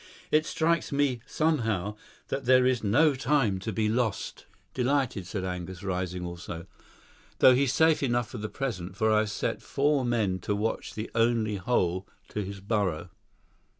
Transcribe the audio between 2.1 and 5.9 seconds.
that there is no time to be lost." "Delighted," said Angus,